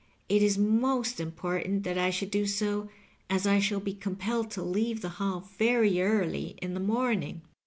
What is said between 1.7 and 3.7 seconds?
that I shonld do so, as I